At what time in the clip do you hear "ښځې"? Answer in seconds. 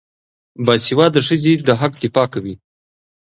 1.27-1.53